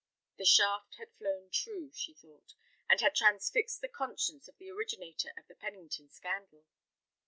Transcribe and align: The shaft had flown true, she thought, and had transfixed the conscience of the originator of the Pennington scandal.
The 0.37 0.45
shaft 0.45 0.95
had 0.97 1.13
flown 1.19 1.51
true, 1.51 1.91
she 1.93 2.15
thought, 2.15 2.55
and 2.89 2.99
had 3.01 3.13
transfixed 3.13 3.81
the 3.81 3.87
conscience 3.87 4.47
of 4.47 4.57
the 4.57 4.71
originator 4.71 5.29
of 5.37 5.45
the 5.47 5.53
Pennington 5.53 6.09
scandal. 6.09 6.65